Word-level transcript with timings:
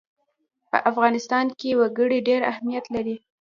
په 0.71 0.77
افغانستان 0.91 1.45
کې 1.59 1.69
وګړي 1.79 2.19
ډېر 2.27 2.41
اهمیت 2.51 2.85
لري. 2.95 3.15